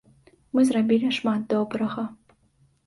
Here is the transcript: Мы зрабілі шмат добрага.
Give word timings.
Мы 0.53 0.61
зрабілі 0.69 1.11
шмат 1.19 1.47
добрага. 1.55 2.09